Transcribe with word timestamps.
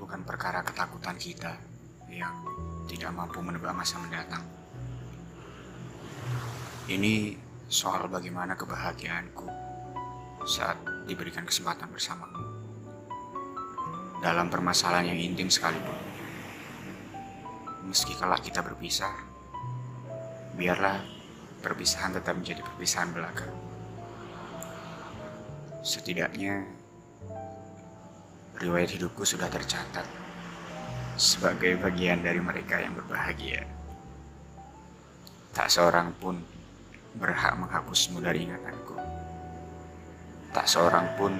bukan 0.00 0.24
perkara 0.24 0.64
ketakutan 0.64 1.20
kita 1.20 1.60
yang 2.08 2.32
tidak 2.88 3.12
mampu 3.12 3.44
menebak 3.44 3.76
masa 3.76 4.00
mendatang. 4.00 4.40
Ini 6.88 7.36
soal 7.68 8.08
bagaimana 8.08 8.56
kebahagiaanku 8.56 9.46
saat 10.48 10.80
diberikan 11.04 11.44
kesempatan 11.44 11.92
bersamamu. 11.92 12.40
Dalam 14.24 14.48
permasalahan 14.48 15.12
yang 15.12 15.20
intim 15.20 15.52
sekalipun. 15.52 16.00
Meski 17.84 18.16
kelak 18.16 18.44
kita 18.44 18.64
berpisah, 18.64 19.12
biarlah 20.56 21.00
perpisahan 21.60 22.16
tetap 22.16 22.36
menjadi 22.36 22.64
perpisahan 22.64 23.12
belaka. 23.12 23.48
Setidaknya, 25.80 26.79
riwayat 28.60 28.92
hidupku 28.92 29.24
sudah 29.24 29.48
tercatat 29.48 30.04
sebagai 31.16 31.80
bagian 31.80 32.20
dari 32.20 32.44
mereka 32.44 32.76
yang 32.76 32.92
berbahagia. 32.92 33.64
Tak 35.56 35.72
seorang 35.72 36.12
pun 36.20 36.36
berhak 37.16 37.56
menghapusmu 37.56 38.20
dari 38.20 38.44
ingatanku. 38.44 39.00
Tak 40.52 40.68
seorang 40.68 41.16
pun 41.16 41.32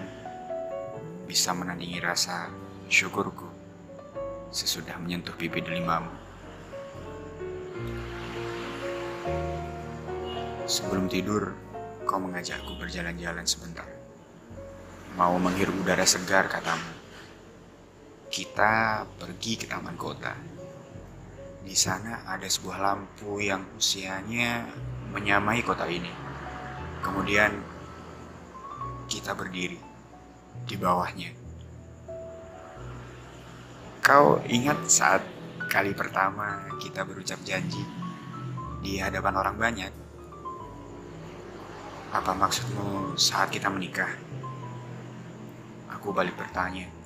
bisa 1.29 1.53
menandingi 1.53 2.01
rasa 2.01 2.49
syukurku 2.89 3.47
sesudah 4.49 4.97
menyentuh 4.97 5.37
pipi 5.37 5.61
delimamu. 5.61 6.11
Sebelum 10.65 11.05
tidur, 11.07 11.53
kau 12.09 12.17
mengajakku 12.17 12.81
berjalan-jalan 12.81 13.45
sebentar. 13.45 13.87
Mau 15.21 15.37
menghirup 15.37 15.75
udara 15.83 16.07
segar, 16.07 16.47
katamu. 16.47 16.90
Kita 18.41 19.05
pergi 19.05 19.53
ke 19.61 19.69
taman 19.69 20.01
kota. 20.01 20.33
Di 21.61 21.77
sana 21.77 22.25
ada 22.25 22.49
sebuah 22.49 22.81
lampu 22.81 23.37
yang 23.37 23.61
usianya 23.77 24.65
menyamai 25.13 25.61
kota 25.61 25.85
ini. 25.85 26.09
Kemudian 27.05 27.53
kita 29.13 29.37
berdiri 29.37 29.77
di 30.65 30.73
bawahnya. 30.73 31.37
Kau 34.01 34.41
ingat 34.49 34.89
saat 34.89 35.21
kali 35.69 35.93
pertama 35.93 36.65
kita 36.81 37.05
berucap 37.05 37.45
janji 37.45 37.85
di 38.81 39.05
hadapan 39.05 39.37
orang 39.37 39.57
banyak? 39.61 39.93
Apa 42.17 42.33
maksudmu 42.33 43.21
saat 43.21 43.53
kita 43.53 43.69
menikah? 43.69 44.09
Aku 45.93 46.17
balik 46.17 46.41
bertanya. 46.41 47.00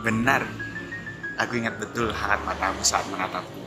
Benar, 0.00 0.48
aku 1.36 1.60
ingat 1.60 1.76
betul 1.76 2.08
hangat 2.08 2.40
matamu 2.48 2.80
saat 2.80 3.04
menatapku. 3.12 3.60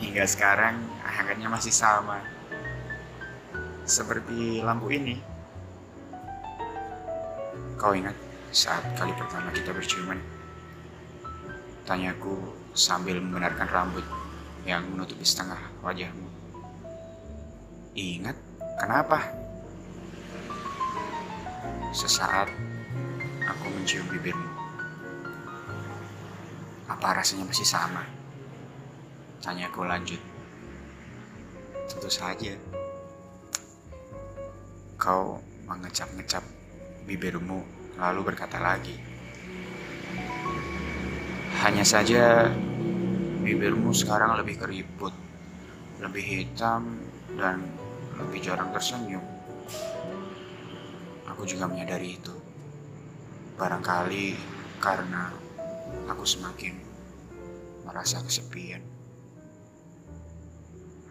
Hingga 0.00 0.24
sekarang 0.24 0.80
hangatnya 1.04 1.52
masih 1.52 1.68
sama. 1.68 2.24
Seperti 3.84 4.64
lampu 4.64 4.88
ini. 4.88 5.20
Kau 7.76 7.92
ingat 7.92 8.16
saat 8.48 8.80
kali 8.96 9.12
pertama 9.12 9.52
kita 9.52 9.76
berciuman? 9.76 10.16
Tanyaku 11.84 12.48
sambil 12.72 13.20
membenarkan 13.20 13.68
rambut 13.68 14.08
yang 14.64 14.88
menutupi 14.88 15.28
setengah 15.28 15.60
wajahmu. 15.84 16.32
Ingat? 17.92 18.40
Kenapa? 18.80 19.20
Sesaat 21.92 22.48
aku 23.44 23.64
mencium 23.68 24.08
bibirmu. 24.08 24.57
Apa 26.98 27.22
rasanya 27.22 27.46
masih 27.46 27.62
sama? 27.62 28.02
Tanyaku 29.38 29.86
lanjut. 29.86 30.18
Tentu 31.86 32.10
saja. 32.10 32.58
Kau 34.98 35.38
mengecap-ngecap 35.70 36.42
bibirmu 37.06 37.62
lalu 38.02 38.20
berkata 38.26 38.58
lagi. 38.58 38.98
Hanya 41.62 41.86
saja 41.86 42.50
bibirmu 43.46 43.94
sekarang 43.94 44.34
lebih 44.34 44.58
keriput, 44.58 45.14
lebih 46.02 46.26
hitam, 46.26 46.98
dan 47.38 47.62
lebih 48.18 48.42
jarang 48.42 48.74
tersenyum. 48.74 49.22
Aku 51.30 51.46
juga 51.46 51.70
menyadari 51.70 52.18
itu. 52.18 52.34
Barangkali 53.54 54.34
karena 54.82 55.30
aku 56.10 56.26
semakin 56.26 56.87
merasa 57.88 58.20
kesepian. 58.20 58.84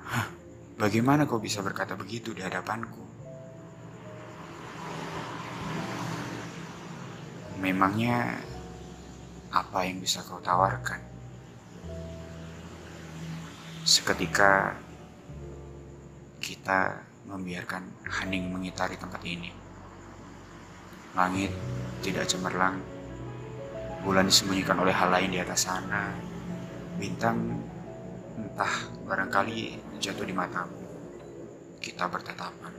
Hah, 0.05 0.29
bagaimana 0.77 1.25
kau 1.25 1.41
bisa 1.41 1.65
berkata 1.65 1.97
begitu 1.97 2.38
di 2.38 2.45
hadapanku? 2.45 3.01
Memangnya 7.57 8.38
apa 9.49 9.89
yang 9.89 9.97
bisa 9.97 10.21
kau 10.21 10.38
tawarkan? 10.38 11.01
Seketika 13.81 14.77
kita 16.38 17.01
membiarkan 17.25 18.05
hening 18.05 18.53
mengitari 18.53 18.95
tempat 18.95 19.25
ini. 19.25 19.49
Langit 21.17 21.49
tidak 22.05 22.29
cemerlang, 22.29 22.77
bulan 24.05 24.29
disembunyikan 24.29 24.77
oleh 24.77 24.94
hal 24.94 25.09
lain 25.09 25.33
di 25.33 25.41
atas 25.41 25.65
sana. 25.65 26.26
Bintang 26.97 27.37
entah 28.41 28.89
barangkali 29.05 29.77
jatuh 30.01 30.25
di 30.25 30.33
matamu. 30.33 30.81
Kita 31.77 32.09
bertatapan, 32.09 32.73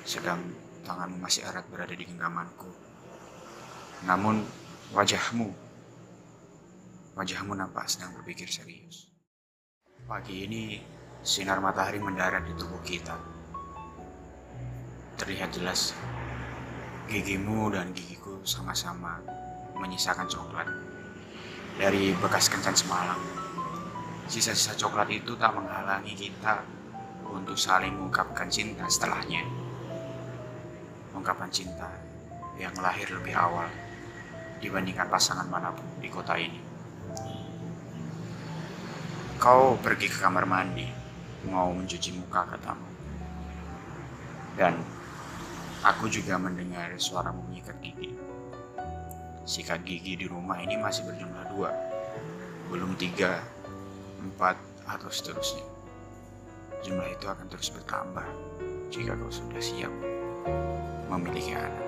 sedang 0.00 0.40
tanganmu 0.80 1.20
masih 1.20 1.44
erat 1.44 1.68
berada 1.68 1.92
di 1.92 2.08
genggamanku. 2.08 2.72
Namun 4.08 4.40
wajahmu, 4.96 5.52
wajahmu 7.20 7.52
nampak 7.52 7.84
sedang 7.84 8.16
berpikir 8.16 8.48
serius. 8.48 9.12
Pagi 10.08 10.48
ini 10.48 10.80
sinar 11.20 11.60
matahari 11.60 12.00
mendarat 12.00 12.48
di 12.48 12.56
tubuh 12.56 12.80
kita. 12.80 13.20
Terlihat 15.20 15.52
jelas 15.52 15.92
gigimu 17.12 17.68
dan 17.68 17.92
gigiku 17.92 18.40
sama-sama 18.48 19.20
menyisakan 19.76 20.24
coklat 20.32 20.95
dari 21.76 22.16
bekas 22.16 22.48
kencan 22.48 22.72
semalam. 22.72 23.20
Sisa-sisa 24.26 24.74
coklat 24.74 25.12
itu 25.12 25.36
tak 25.36 25.54
menghalangi 25.54 26.16
kita 26.16 26.64
untuk 27.28 27.54
saling 27.54 27.92
mengungkapkan 27.94 28.48
cinta 28.48 28.88
setelahnya. 28.88 29.44
Ungkapan 31.12 31.52
cinta 31.52 31.88
yang 32.56 32.72
lahir 32.80 33.06
lebih 33.12 33.36
awal 33.36 33.68
dibandingkan 34.58 35.06
pasangan 35.12 35.46
mana 35.46 35.68
pun 35.72 35.84
di 36.00 36.08
kota 36.08 36.34
ini. 36.40 36.60
Kau 39.36 39.76
pergi 39.76 40.08
ke 40.08 40.16
kamar 40.16 40.48
mandi, 40.48 40.88
mau 41.52 41.68
mencuci 41.76 42.16
muka 42.16 42.56
katamu. 42.56 42.88
Dan 44.56 44.80
aku 45.84 46.08
juga 46.08 46.40
mendengar 46.40 46.96
suara 46.96 47.28
mengikat 47.36 47.76
gigi. 47.84 48.16
Sikat 49.46 49.86
gigi 49.86 50.18
di 50.18 50.26
rumah 50.26 50.58
ini 50.58 50.74
masih 50.74 51.06
berjumlah 51.06 51.54
dua, 51.54 51.70
belum 52.66 52.98
tiga, 52.98 53.38
empat, 54.18 54.58
atau 54.90 55.06
seterusnya. 55.06 55.62
Jumlah 56.82 57.06
itu 57.14 57.30
akan 57.30 57.46
terus 57.46 57.70
bertambah 57.70 58.26
jika 58.90 59.14
kau 59.14 59.30
sudah 59.30 59.62
siap 59.62 59.94
memiliki 61.06 61.54
anak. 61.54 61.86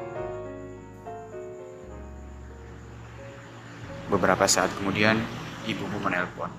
Beberapa 4.07 4.47
saat 4.47 4.71
kemudian, 4.79 5.19
ibumu 5.67 5.99
menelpon, 5.99 6.55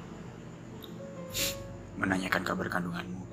menanyakan 1.95 2.43
kabar 2.43 2.67
kandunganmu. 2.67 3.23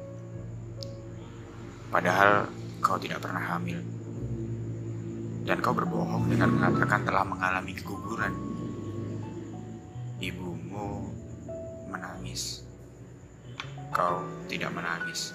Padahal 1.91 2.47
kau 2.79 2.95
tidak 2.95 3.27
pernah 3.27 3.43
hamil. 3.43 3.96
Dan 5.47 5.63
kau 5.63 5.71
berbohong 5.71 6.27
dengan 6.27 6.59
mengatakan 6.59 7.07
telah 7.07 7.23
mengalami 7.23 7.71
keguguran. 7.71 8.35
Ibumu 10.19 11.07
menangis. 11.87 12.67
Kau 13.95 14.27
tidak 14.51 14.75
menangis. 14.75 15.31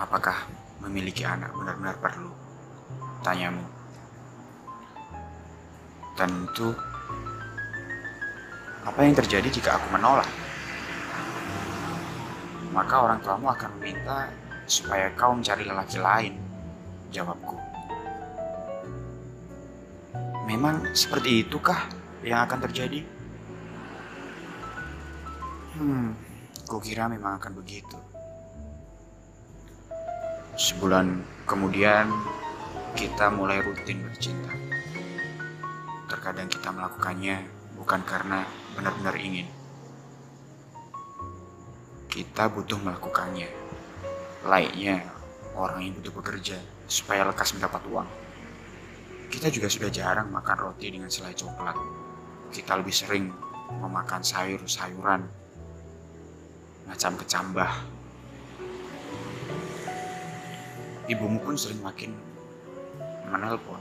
Apakah 0.00 0.48
memiliki 0.80 1.28
anak 1.28 1.52
benar-benar 1.52 2.00
perlu? 2.00 2.32
Tanyamu. 3.20 3.68
Tentu, 6.16 6.72
apa 8.86 8.98
yang 9.02 9.12
terjadi 9.12 9.48
jika 9.50 9.76
aku 9.76 9.86
menolak? 9.92 10.30
Maka 12.70 12.94
orang 12.96 13.18
tuamu 13.22 13.50
akan 13.50 13.70
meminta 13.78 14.30
supaya 14.64 15.12
kau 15.16 15.36
mencari 15.36 15.64
lelaki 15.64 15.98
lain. 16.00 16.34
Jawabku. 17.12 17.56
Memang 20.44 20.92
seperti 20.92 21.46
itukah 21.46 21.88
yang 22.20 22.44
akan 22.44 22.58
terjadi? 22.68 23.00
Hmm, 25.74 26.14
kukira 26.68 27.08
memang 27.08 27.40
akan 27.40 27.52
begitu. 27.58 27.96
Sebulan 30.54 31.24
kemudian, 31.50 32.12
kita 32.94 33.26
mulai 33.32 33.58
rutin 33.58 34.06
bercinta. 34.06 34.54
Terkadang 36.06 36.46
kita 36.46 36.70
melakukannya 36.70 37.42
bukan 37.74 38.00
karena 38.06 38.46
benar-benar 38.78 39.18
ingin. 39.18 39.50
Kita 42.06 42.46
butuh 42.46 42.78
melakukannya. 42.78 43.63
Laiknya 44.44 45.00
orang 45.56 45.80
yang 45.80 45.96
butuh 45.96 46.12
bekerja 46.12 46.60
supaya 46.84 47.24
lekas 47.24 47.56
mendapat 47.56 47.80
uang. 47.88 48.08
Kita 49.32 49.48
juga 49.48 49.72
sudah 49.72 49.88
jarang 49.88 50.28
makan 50.28 50.56
roti 50.60 50.92
dengan 50.92 51.08
selai 51.08 51.32
coklat. 51.32 51.74
Kita 52.52 52.76
lebih 52.76 52.92
sering 52.92 53.32
memakan 53.80 54.20
sayur-sayuran 54.20 55.24
macam 56.84 57.12
kecambah. 57.16 57.70
Ibumu 61.08 61.40
pun 61.40 61.56
sering 61.56 61.80
makin 61.80 62.12
menelpon. 63.28 63.80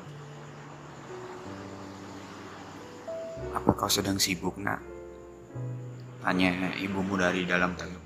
Apa 3.52 3.70
kau 3.76 3.92
sedang 3.92 4.16
sibuk, 4.16 4.56
nak? 4.60 4.80
Tanya 6.24 6.72
ibumu 6.80 7.20
dari 7.20 7.44
dalam 7.44 7.76
telepon. 7.76 8.03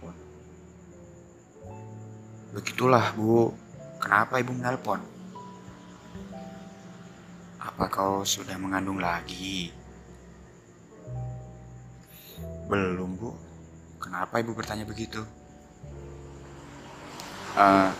Begitulah, 2.57 3.13
Bu. 3.13 3.54
Kenapa 4.01 4.42
ibu 4.42 4.50
menelpon? 4.50 4.98
Apa 7.62 7.86
kau 7.86 8.25
sudah 8.25 8.57
mengandung 8.57 8.98
lagi? 8.98 9.69
Belum, 12.65 13.13
Bu. 13.13 13.30
Kenapa 14.01 14.42
ibu 14.42 14.57
bertanya 14.57 14.89
begitu? 14.89 15.21
Uh, 17.54 17.94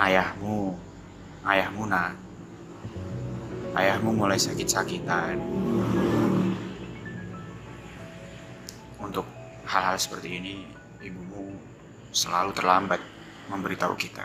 ayahmu, 0.00 0.72
ayahmu 1.44 1.84
nak. 1.92 2.16
Ayahmu 3.76 4.16
mulai 4.16 4.40
sakit-sakitan. 4.40 5.36
Untuk 8.96 9.28
hal-hal 9.68 10.00
seperti 10.00 10.40
ini, 10.40 10.64
ibumu 11.04 11.52
selalu 12.16 12.56
terlambat 12.56 13.11
memberitahu 13.52 13.94
kita. 14.00 14.24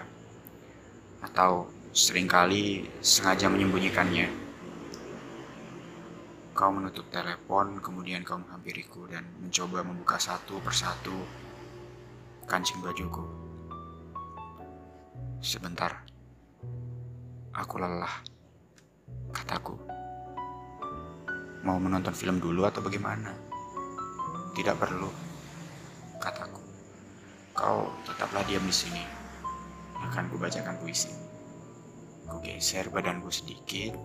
Atau 1.20 1.68
sering 1.92 2.32
kali 2.32 2.88
sengaja 3.04 3.52
menyembunyikannya. 3.52 4.32
Kau 6.58 6.74
menutup 6.74 7.06
telepon, 7.14 7.78
kemudian 7.84 8.26
kau 8.26 8.40
menghampiriku 8.40 9.06
dan 9.06 9.28
mencoba 9.38 9.86
membuka 9.86 10.18
satu 10.18 10.58
persatu 10.64 11.14
kancing 12.50 12.82
bajuku. 12.82 13.22
Sebentar, 15.38 16.02
aku 17.54 17.78
lelah, 17.78 18.26
kataku. 19.30 19.78
Mau 21.62 21.78
menonton 21.78 22.16
film 22.16 22.42
dulu 22.42 22.66
atau 22.66 22.82
bagaimana? 22.82 23.34
Tidak 24.58 24.74
perlu, 24.82 25.14
kataku. 26.18 26.62
Kau 27.54 27.90
tetaplah 28.06 28.42
diam 28.46 28.66
di 28.66 28.74
sini. 28.74 29.17
Akan 30.06 30.30
kubacakan 30.30 30.78
puisi. 30.78 31.10
Ku 32.28 32.38
geser 32.44 32.92
badanku 32.94 33.34
sedikit. 33.34 33.98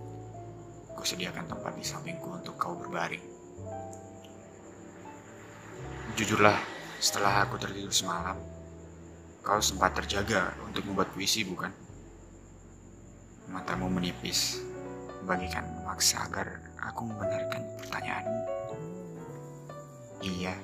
Ku 0.97 1.03
sediakan 1.05 1.51
tempat 1.51 1.77
di 1.77 1.85
sampingku 1.85 2.33
untuk 2.33 2.57
kau 2.57 2.79
berbaring. 2.79 3.25
Jujurlah, 6.13 6.61
setelah 7.01 7.49
aku 7.49 7.57
tertidur 7.57 7.91
semalam, 7.91 8.37
kau 9.41 9.59
sempat 9.59 9.97
terjaga 9.97 10.53
untuk 10.63 10.85
membuat 10.85 11.09
puisi, 11.11 11.43
bukan? 11.43 11.73
Matamu 13.49 13.89
menipis, 13.89 14.61
bagikan 15.25 15.67
memaksa 15.81 16.29
agar 16.29 16.61
aku 16.79 17.09
membenarkan 17.09 17.65
pertanyaanmu. 17.81 18.43
Iya, 20.23 20.55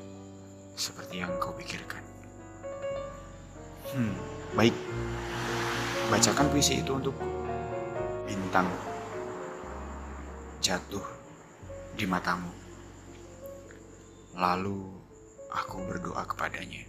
seperti 0.79 1.25
yang 1.25 1.33
kau 1.43 1.51
pikirkan. 1.57 2.05
Hmm, 3.91 4.15
baik. 4.57 4.77
Bacakan 6.09 6.49
puisi 6.49 6.81
itu 6.81 6.97
untukku 6.97 7.29
bintang 8.25 8.69
jatuh 10.65 11.05
di 11.97 12.09
matamu. 12.09 12.49
Lalu 14.39 14.89
aku 15.53 15.85
berdoa 15.85 16.25
kepadanya. 16.25 16.85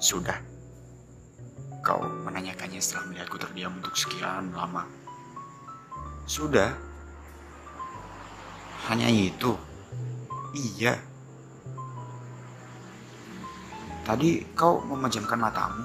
Sudah. 0.00 0.49
Kau 1.90 2.06
menanyakannya 2.06 2.78
setelah 2.78 3.10
melihatku 3.10 3.34
terdiam 3.34 3.74
untuk 3.74 3.98
sekian 3.98 4.54
lama. 4.54 4.86
Sudah. 6.22 6.70
Hanya 8.86 9.10
itu? 9.10 9.58
Iya. 10.54 10.94
Tadi 14.06 14.46
kau 14.54 14.78
memejamkan 14.86 15.34
matamu. 15.34 15.82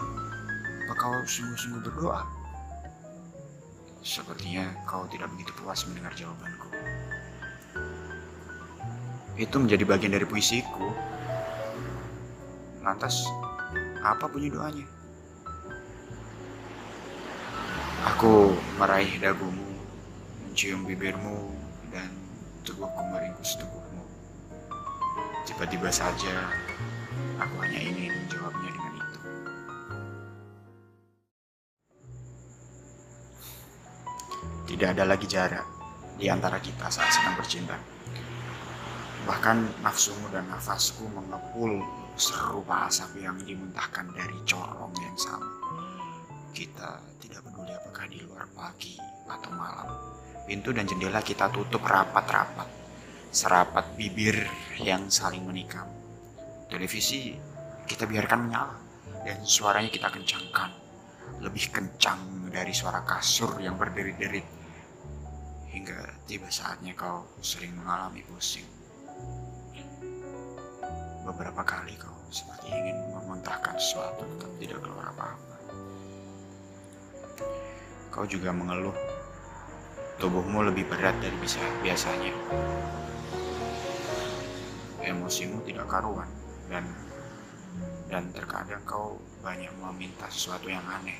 Apa 0.85 0.93
kau 0.93 1.17
sungguh-sungguh 1.25 1.81
berdoa? 1.89 2.21
Sepertinya 4.05 4.77
kau 4.85 5.09
tidak 5.09 5.33
begitu 5.33 5.57
puas 5.57 5.89
mendengar 5.89 6.13
jawabanku. 6.13 6.69
Itu 9.41 9.57
menjadi 9.57 9.81
bagian 9.89 10.13
dari 10.13 10.29
puisiku. 10.29 10.85
Lantas, 12.85 13.25
apa 14.05 14.29
bunyi 14.29 14.53
doanya? 14.53 14.94
Aku 18.05 18.53
meraih 18.77 19.17
dagumu, 19.17 19.65
mencium 20.45 20.85
bibirmu, 20.85 21.49
dan 21.89 22.13
tubuhku 22.61 23.01
meringkus 23.09 23.57
tubuhmu. 23.57 24.05
Tiba-tiba 25.49 25.89
saja, 25.89 26.53
aku 27.41 27.55
hanya 27.65 27.81
ingin 27.81 28.13
menjawabnya 28.13 28.69
dengan 28.69 28.93
itu. 29.01 29.19
Tidak 34.69 34.89
ada 34.93 35.03
lagi 35.09 35.25
jarak 35.25 35.65
di 36.21 36.29
antara 36.29 36.61
kita 36.61 36.85
saat 36.93 37.09
sedang 37.09 37.33
bercinta. 37.41 37.73
Bahkan 39.25 39.81
nafsumu 39.81 40.29
dan 40.29 40.45
nafasku 40.53 41.09
mengepul 41.09 41.81
serupa 42.21 42.85
asap 42.85 43.25
yang 43.25 43.41
dimuntahkan 43.41 44.13
dari 44.13 44.37
corong 44.45 44.93
yang 45.01 45.17
sama. 45.17 45.64
Kita 46.55 47.03
tidak 47.19 47.43
peduli 47.43 47.75
apakah 47.75 48.07
di 48.07 48.23
luar 48.23 48.47
pagi 48.55 48.95
atau 49.27 49.51
malam 49.51 50.15
Pintu 50.45 50.69
dan 50.69 50.85
jendela 50.85 51.25
kita 51.25 51.49
tutup 51.49 51.81
rapat-rapat. 51.81 52.69
Serapat 53.33 53.97
bibir 53.97 54.45
yang 54.77 55.09
saling 55.09 55.41
menikam. 55.41 55.89
Televisi 56.69 57.33
kita 57.89 58.05
biarkan 58.05 58.45
menyala 58.45 58.77
dan 59.25 59.41
suaranya 59.41 59.89
kita 59.89 60.13
kencangkan. 60.13 60.69
Lebih 61.41 61.73
kencang 61.73 62.53
dari 62.53 62.71
suara 62.77 63.01
kasur 63.01 63.57
yang 63.57 63.73
berderit-derit. 63.73 64.45
Hingga 65.73 66.29
tiba 66.29 66.47
saatnya 66.53 66.93
kau 66.93 67.25
sering 67.41 67.73
mengalami 67.73 68.21
pusing. 68.29 68.69
Beberapa 71.25 71.65
kali 71.65 71.97
kau 71.97 72.13
seperti 72.29 72.69
ingin 72.69 73.01
memuntahkan 73.17 73.81
sesuatu 73.81 74.29
tetap 74.37 74.51
tidak 74.61 74.79
keluar 74.85 75.09
apa-apa. 75.09 75.54
Kau 78.15 78.23
juga 78.23 78.55
mengeluh 78.55 78.95
tubuhmu 80.23 80.63
lebih 80.71 80.87
berat 80.87 81.19
dari 81.19 81.35
bisa 81.43 81.59
biasanya. 81.83 82.31
Emosimu 85.03 85.59
tidak 85.67 85.91
karuan 85.91 86.31
dan 86.71 86.87
dan 88.07 88.31
terkadang 88.31 88.79
kau 88.87 89.19
banyak 89.43 89.67
meminta 89.83 90.31
sesuatu 90.31 90.71
yang 90.71 90.87
aneh 90.87 91.19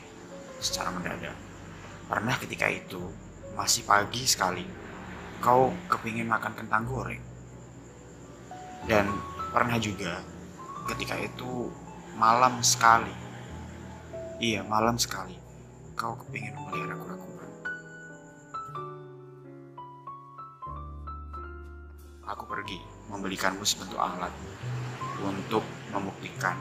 secara 0.64 0.88
mendadak. 0.96 1.36
Pernah 2.08 2.40
ketika 2.40 2.72
itu 2.72 3.04
masih 3.60 3.84
pagi 3.84 4.24
sekali, 4.24 4.64
kau 5.44 5.76
kepingin 5.92 6.32
makan 6.32 6.56
kentang 6.56 6.88
goreng. 6.88 7.20
Dan 8.88 9.12
pernah 9.52 9.76
juga 9.84 10.24
ketika 10.96 11.20
itu 11.20 11.68
malam 12.16 12.64
sekali, 12.64 13.12
iya 14.40 14.64
malam 14.64 14.96
sekali, 14.96 15.36
kau 15.96 16.14
kepingin 16.20 16.52
memelihara 16.56 16.96
kura-kura. 17.00 17.36
aku 22.26 22.44
pergi 22.50 22.82
membelikanmu 23.14 23.62
sebentuk 23.62 24.02
alat 24.02 24.34
untuk 25.22 25.62
membuktikan 25.94 26.58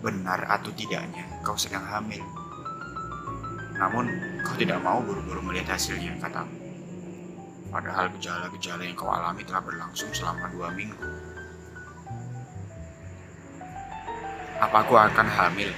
benar 0.00 0.44
atau 0.48 0.72
tidaknya 0.72 1.24
kau 1.44 1.56
sedang 1.56 1.84
hamil. 1.84 2.24
Namun, 3.76 4.08
kau 4.40 4.56
tidak 4.56 4.80
mau 4.80 5.04
buru-buru 5.04 5.44
melihat 5.44 5.76
hasilnya, 5.76 6.16
katamu. 6.16 6.56
Padahal 7.68 8.08
gejala-gejala 8.16 8.88
yang 8.88 8.96
kau 8.96 9.12
alami 9.12 9.44
telah 9.44 9.60
berlangsung 9.60 10.08
selama 10.16 10.48
dua 10.48 10.72
minggu. 10.72 10.96
Apa 14.64 14.80
aku 14.80 14.96
akan 14.96 15.28
hamil? 15.28 15.68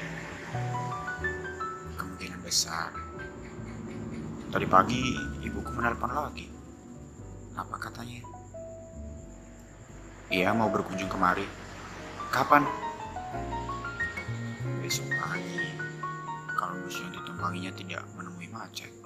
Besar. 2.49 2.97
Tadi 4.49 4.65
pagi, 4.65 5.21
ibuku 5.45 5.69
menelpon 5.69 6.09
lagi. 6.09 6.49
Apa 7.53 7.77
katanya? 7.77 8.25
Ia 10.33 10.57
mau 10.57 10.73
berkunjung 10.73 11.13
kemari. 11.13 11.45
Kapan? 12.33 12.65
Besok 14.81 15.13
pagi, 15.21 15.77
kalau 16.57 16.73
bus 16.89 16.97
yang 16.97 17.13
ditumpanginya 17.13 17.69
tidak 17.77 18.01
menemui 18.17 18.49
macet. 18.49 18.97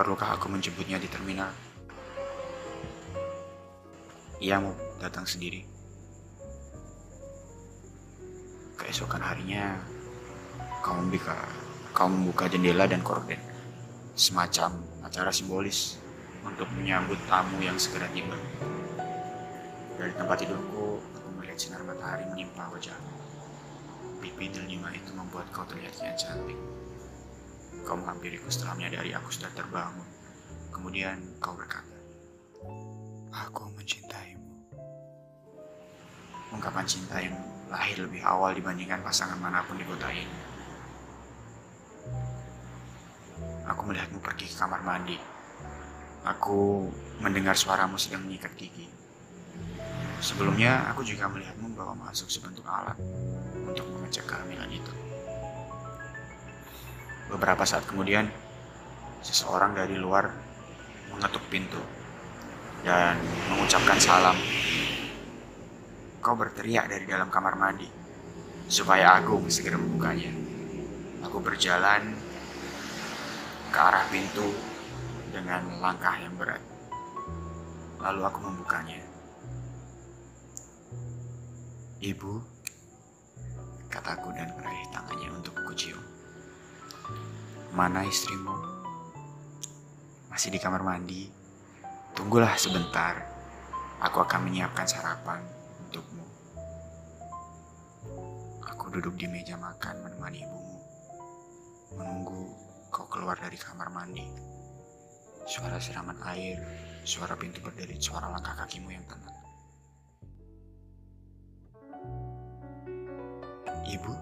Perlukah 0.00 0.40
aku 0.40 0.48
menjemputnya 0.48 0.96
di 0.96 1.08
terminal? 1.12 1.52
Ia 4.40 4.56
mau 4.56 4.72
datang 4.96 5.28
sendiri. 5.28 5.68
Keesokan 8.80 9.20
harinya, 9.20 9.76
kau 10.80 10.96
membuka, 10.96 11.36
kau 11.92 12.08
membuka 12.08 12.48
jendela 12.48 12.88
dan 12.88 13.04
korden, 13.04 13.38
semacam 14.16 14.80
acara 15.04 15.28
simbolis 15.28 16.00
untuk 16.40 16.68
menyambut 16.72 17.20
tamu 17.28 17.60
yang 17.60 17.76
segera 17.76 18.08
tiba. 18.16 18.36
Dari 20.00 20.16
tempat 20.16 20.40
tidurku, 20.40 20.96
aku 21.12 21.28
melihat 21.36 21.60
sinar 21.60 21.84
matahari 21.84 22.24
menimpa 22.32 22.72
wajahmu. 22.72 23.12
Pipi 24.24 24.48
delima 24.48 24.88
itu 24.96 25.12
membuat 25.12 25.52
kau 25.52 25.68
terlihat 25.68 25.92
kian 25.92 26.16
cantik. 26.16 26.56
Kau 27.84 27.96
menghampiriku 28.00 28.48
setelah 28.48 28.76
menyadari 28.80 29.12
aku 29.12 29.28
sudah 29.28 29.52
terbangun. 29.52 30.08
Kemudian 30.72 31.20
kau 31.40 31.52
berkata, 31.52 31.96
Aku 33.30 33.68
mencintaimu. 33.76 34.48
Ungkapan 36.50 36.84
cinta 36.88 37.20
yang 37.20 37.36
lahir 37.70 38.00
lebih 38.02 38.24
awal 38.26 38.56
dibandingkan 38.56 39.04
pasangan 39.04 39.38
mana 39.38 39.62
pun 39.62 39.78
di 39.78 39.86
kota 39.86 40.10
ini. 40.10 40.49
Aku 43.70 43.86
melihatmu 43.86 44.18
pergi 44.18 44.50
ke 44.50 44.56
kamar 44.58 44.82
mandi. 44.82 45.14
Aku 46.26 46.90
mendengar 47.22 47.54
suaramu 47.54 47.94
sedang 47.94 48.26
menyikat 48.26 48.52
gigi. 48.58 48.90
Sebelumnya, 50.20 50.90
aku 50.90 51.06
juga 51.06 51.30
melihatmu 51.30 51.70
membawa 51.70 51.94
masuk 51.96 52.28
sebentuk 52.28 52.66
alat 52.66 52.98
untuk 53.64 53.86
mengecek 53.88 54.26
kehamilan 54.26 54.68
itu. 54.68 54.92
Beberapa 57.30 57.62
saat 57.62 57.86
kemudian, 57.86 58.26
seseorang 59.22 59.72
dari 59.78 59.94
luar 59.96 60.28
mengetuk 61.14 61.46
pintu 61.48 61.80
dan 62.82 63.16
mengucapkan 63.48 63.96
salam. 64.02 64.36
Kau 66.20 66.36
berteriak 66.36 66.90
dari 66.90 67.08
dalam 67.08 67.32
kamar 67.32 67.56
mandi 67.56 67.88
supaya 68.68 69.16
aku 69.22 69.48
segera 69.48 69.80
membukanya. 69.80 70.28
Aku 71.24 71.40
berjalan 71.40 72.29
ke 73.70 73.78
arah 73.78 74.02
pintu 74.10 74.50
dengan 75.30 75.62
langkah 75.78 76.18
yang 76.18 76.34
berat. 76.34 76.58
Lalu 78.02 78.20
aku 78.26 78.38
membukanya. 78.42 78.98
Ibu, 82.02 82.32
kataku 83.86 84.34
dan 84.34 84.50
meraih 84.58 84.86
tangannya 84.90 85.30
untuk 85.38 85.54
kucium. 85.70 86.02
Mana 87.70 88.02
istrimu? 88.02 88.58
Masih 90.34 90.50
di 90.50 90.58
kamar 90.58 90.82
mandi. 90.82 91.30
Tunggulah 92.18 92.58
sebentar. 92.58 93.22
Aku 94.02 94.18
akan 94.18 94.50
menyiapkan 94.50 94.88
sarapan 94.88 95.46
untukmu. 95.86 96.26
Aku 98.66 98.90
duduk 98.90 99.14
di 99.14 99.30
meja 99.30 99.54
makan 99.54 100.02
menemani 100.02 100.42
ibumu. 100.42 100.78
Menunggu 101.94 102.59
kau 102.90 103.06
keluar 103.06 103.38
dari 103.38 103.54
kamar 103.54 103.88
mandi. 103.94 104.26
Suara 105.46 105.78
siraman 105.78 106.18
air, 106.34 106.58
suara 107.06 107.38
pintu 107.38 107.62
berderit, 107.62 108.02
suara 108.02 108.28
langkah 108.28 108.58
kakimu 108.66 108.90
yang 108.90 109.06
tenang. 109.06 109.38
Ibu, 113.86 114.12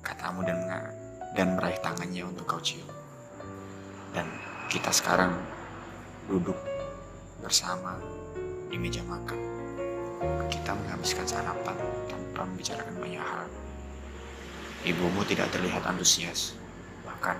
katamu 0.00 0.40
dan 0.44 0.58
dan 1.36 1.52
meraih 1.52 1.76
tangannya 1.84 2.24
untuk 2.24 2.48
kau 2.48 2.60
cium. 2.64 2.88
Dan 4.16 4.24
kita 4.72 4.88
sekarang 4.88 5.36
duduk 6.32 6.56
bersama 7.44 8.00
di 8.72 8.76
meja 8.80 9.04
makan. 9.04 9.40
Kita 10.48 10.72
menghabiskan 10.72 11.28
sarapan 11.28 11.76
tanpa 12.08 12.48
membicarakan 12.48 12.96
banyak 12.96 13.20
hal. 13.20 13.46
Ibumu 14.86 15.22
tidak 15.28 15.52
terlihat 15.52 15.84
antusias, 15.84 16.56
bahkan 17.04 17.36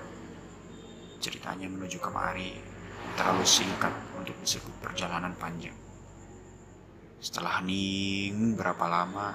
ceritanya 1.27 1.67
menuju 1.67 1.99
kemari 1.99 2.55
terlalu 3.19 3.43
singkat 3.43 3.91
untuk 4.15 4.39
disebut 4.39 4.71
perjalanan 4.79 5.35
panjang. 5.35 5.75
Setelah 7.19 7.59
hening 7.59 8.55
berapa 8.55 8.87
lama, 8.87 9.35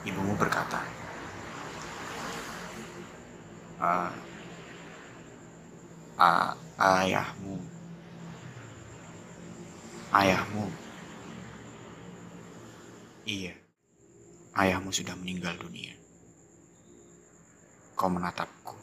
Ibumu 0.00 0.32
berkata, 0.38 0.80
uh, 3.82 4.08
uh, 6.16 6.52
ayahmu, 6.80 7.60
ayahmu, 10.08 10.64
iya, 13.28 13.52
ayahmu 14.56 14.88
sudah 14.88 15.12
meninggal 15.20 15.52
dunia. 15.60 15.92
Kau 17.92 18.08
menatapku, 18.08 18.80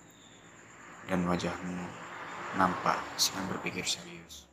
dan 1.08 1.24
wajahmu 1.28 1.88
nampak 2.56 3.00
sedang 3.20 3.48
berpikir 3.52 3.84
serius. 3.84 4.47